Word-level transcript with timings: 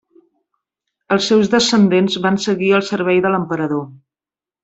Els 1.15 1.27
seus 1.31 1.51
descendents 1.55 2.17
van 2.25 2.41
seguir 2.47 2.73
al 2.79 2.85
servei 2.89 3.23
de 3.27 3.35
l'emperador. 3.35 3.87